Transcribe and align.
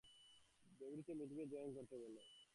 ডেভিডকে 0.79 1.13
মিটিংয়ে 1.13 1.45
জয়েন 1.45 1.69
করতে 1.73 1.95
বলো। 1.97 2.21